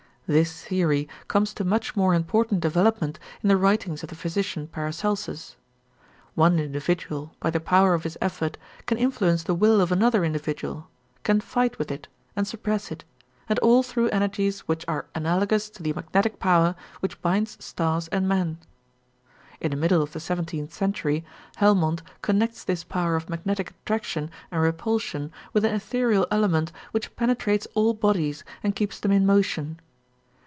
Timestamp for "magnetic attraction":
23.29-24.31